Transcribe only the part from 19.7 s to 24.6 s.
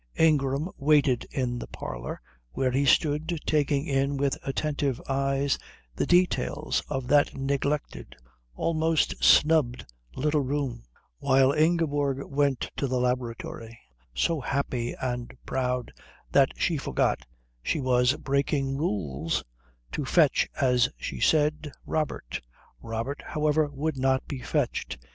to fetch, as she said, Robert. Robert, however, would not be